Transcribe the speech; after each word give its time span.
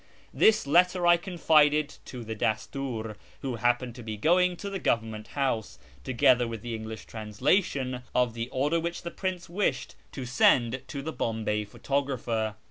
This 0.33 0.65
letter 0.65 1.05
I 1.05 1.15
confided 1.15 1.93
to 2.05 2.23
the 2.23 2.35
Dasti'ir, 2.35 3.15
who 3.43 3.57
happened 3.57 3.93
to 3.93 4.01
be 4.01 4.17
going 4.17 4.57
to 4.57 4.67
the 4.67 4.79
Government 4.79 5.27
house, 5.27 5.77
together 6.03 6.47
with 6.47 6.63
the 6.63 6.73
English 6.73 7.05
translation 7.05 8.01
of 8.15 8.33
the 8.33 8.49
order 8.49 8.79
which 8.79 9.03
the 9.03 9.11
prince 9.11 9.47
wished 9.47 9.93
to 10.13 10.25
send 10.25 10.81
to 10.87 11.03
the 11.03 11.13
Bombay 11.13 11.65
photographer. 11.65 12.55